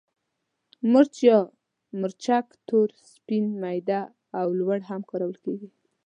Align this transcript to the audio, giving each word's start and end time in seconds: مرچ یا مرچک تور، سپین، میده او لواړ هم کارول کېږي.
مرچ 0.91 1.13
یا 1.29 1.37
مرچک 2.01 2.45
تور، 2.67 2.89
سپین، 3.11 3.45
میده 3.61 3.99
او 4.39 4.47
لواړ 4.59 4.79
هم 4.89 5.01
کارول 5.09 5.35
کېږي. 5.43 5.69